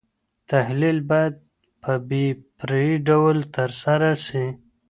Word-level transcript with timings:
تحلیل 0.49 0.97
باید 1.09 1.33
په 1.81 1.93
بې 2.09 2.25
پرې 2.59 2.85
ډول 3.07 3.37
ترسره 3.55 4.11
سي. 4.25 4.45